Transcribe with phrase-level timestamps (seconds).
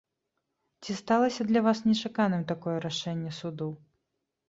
[0.81, 3.73] Ці сталася для вас нечаканым такое рашэнне суду?